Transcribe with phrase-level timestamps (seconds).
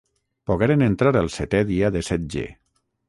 [0.51, 2.47] Pogueren entrar el setè dia de setge.